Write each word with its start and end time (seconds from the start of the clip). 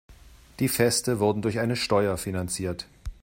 Die 0.59 0.67
Feste 0.67 1.19
wurden 1.19 1.43
durch 1.43 1.59
eine 1.59 1.75
Steuer 1.75 2.17
finanziert. 2.17 2.87